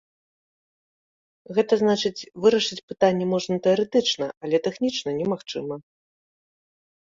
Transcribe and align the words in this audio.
Гэта 1.57 1.73
значыць, 1.81 2.27
вырашыць 2.45 2.77
пытанне 2.93 3.25
можна 3.35 3.55
тэарэтычна, 3.69 4.25
але 4.47 4.57
тэхнічна 4.69 5.09
немагчыма. 5.21 5.75